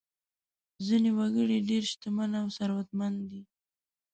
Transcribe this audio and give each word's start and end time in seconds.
ځینې 0.85 1.09
وګړي 1.17 1.57
ډېر 1.69 1.83
شتمن 1.91 2.31
او 2.41 2.47
ثروتمند 2.57 3.19
دي. 3.29 3.41